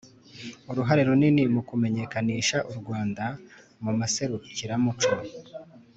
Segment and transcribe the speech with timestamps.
[0.71, 3.25] uruhare runini mu kumenyekanisha u rwanda
[3.83, 5.13] mu maserukiramuco